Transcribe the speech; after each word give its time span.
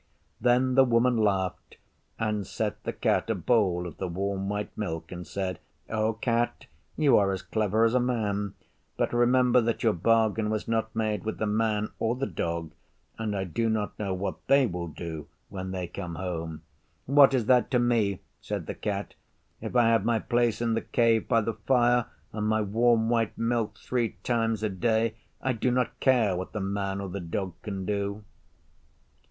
Then 0.41 0.73
the 0.73 0.83
Woman 0.83 1.15
laughed 1.15 1.77
and 2.17 2.47
set 2.47 2.85
the 2.85 2.91
Cat 2.91 3.29
a 3.29 3.35
bowl 3.35 3.85
of 3.85 3.97
the 3.97 4.07
warm 4.07 4.49
white 4.49 4.75
milk 4.75 5.11
and 5.11 5.27
said, 5.27 5.59
'O 5.91 6.13
Cat, 6.13 6.65
you 6.97 7.17
are 7.17 7.31
as 7.31 7.43
clever 7.43 7.85
as 7.85 7.93
a 7.93 7.99
man, 7.99 8.55
but 8.97 9.13
remember 9.13 9.61
that 9.61 9.83
your 9.83 9.93
bargain 9.93 10.49
was 10.49 10.67
not 10.67 10.95
made 10.95 11.23
with 11.23 11.37
the 11.37 11.45
Man 11.45 11.89
or 11.99 12.15
the 12.15 12.25
Dog, 12.25 12.71
and 13.19 13.35
I 13.35 13.43
do 13.43 13.69
not 13.69 13.99
know 13.99 14.11
what 14.15 14.37
they 14.47 14.65
will 14.65 14.87
do 14.87 15.27
when 15.49 15.69
they 15.69 15.85
come 15.85 16.15
home.' 16.15 16.63
'What 17.05 17.35
is 17.35 17.45
that 17.45 17.69
to 17.69 17.77
me?' 17.77 18.21
said 18.41 18.65
the 18.65 18.73
Cat. 18.73 19.13
'If 19.61 19.75
I 19.75 19.89
have 19.89 20.03
my 20.03 20.17
place 20.17 20.63
in 20.63 20.73
the 20.73 20.81
Cave 20.81 21.27
by 21.27 21.41
the 21.41 21.53
fire 21.53 22.07
and 22.33 22.47
my 22.47 22.63
warm 22.63 23.07
white 23.07 23.37
milk 23.37 23.77
three 23.77 24.17
times 24.23 24.63
a 24.63 24.69
day 24.69 25.13
I 25.43 25.53
do 25.53 25.69
not 25.69 25.99
care 25.99 26.35
what 26.35 26.53
the 26.53 26.59
Man 26.59 26.99
or 27.01 27.09
the 27.09 27.19
Dog 27.21 27.53
can 27.61 27.85
do. 27.85 28.23